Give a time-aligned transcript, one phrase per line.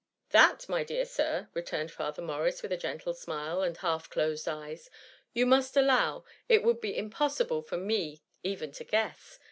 [0.29, 4.47] "^" That, my dear Sir,'' returned Father Morris, with a gentle smile, and half closed
[4.47, 4.91] eyes, ^'
[5.31, 9.37] you must allow, it would be impossible for me even to guess.